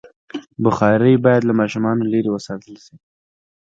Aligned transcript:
بخاري 0.63 1.13
باید 1.25 1.41
له 1.45 1.53
ماشومانو 1.59 2.03
لرې 2.11 2.29
وساتل 2.33 2.73
شي. 2.85 2.95